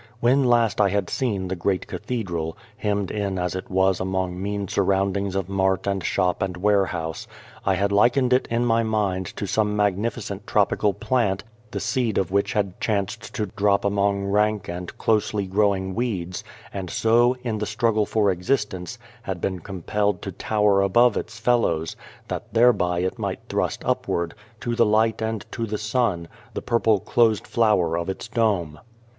[0.19, 4.67] When last I had seen the great Cathedral, hemmed in as it was among mean
[4.67, 7.27] surroundings of mart and shop and warehouse,
[7.67, 12.17] I had likened it in my mind to some magnifi cent tropical plant, the seed
[12.17, 16.43] of which had chanced to drop among rank and closely grow ing weeds,
[16.73, 21.95] and so, in the struggle for existence, had been compelled to tower above its fellows,
[22.27, 26.99] that thereby it might thrust upward, to the light and to the sun, the purple
[26.99, 28.79] closed flower of its dome.